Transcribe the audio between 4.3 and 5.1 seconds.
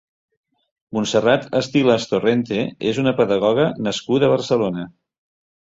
a Barcelona.